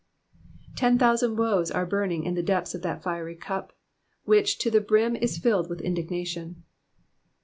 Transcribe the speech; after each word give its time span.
''Ten 0.75 0.97
thousand 0.97 1.35
woes 1.37 1.69
are 1.69 1.85
burning 1.85 2.23
in 2.23 2.33
the 2.33 2.41
depths 2.41 2.73
of 2.73 2.81
that 2.81 3.03
fiery 3.03 3.35
cup, 3.35 3.71
which 4.23 4.57
to 4.57 4.71
the 4.71 4.81
brim 4.81 5.15
is 5.15 5.37
filled 5.37 5.69
with 5.69 5.79
indignation. 5.79 6.63